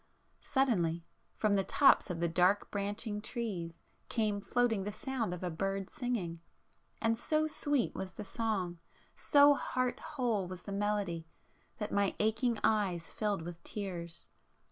Suddenly, 0.41 1.05
from 1.35 1.53
the 1.53 1.63
tops 1.63 2.09
of 2.09 2.19
the 2.19 2.27
dark 2.27 2.71
branching 2.71 3.21
trees, 3.21 3.79
came 4.09 4.41
floating 4.41 4.83
the 4.83 4.91
sound 4.91 5.31
of 5.31 5.43
a 5.43 5.51
bird's 5.51 5.93
singing,—and 5.93 7.17
so 7.19 7.45
sweet 7.45 7.93
was 7.93 8.13
the 8.13 8.23
song, 8.25 8.79
so 9.15 9.53
heart 9.53 9.99
whole 9.99 10.47
was 10.47 10.63
the 10.63 10.71
melody, 10.71 11.27
that 11.77 11.91
my 11.93 12.15
aching 12.17 12.57
eyes 12.63 13.11
filled 13.11 13.43
with 13.43 13.61
tears. 13.61 14.31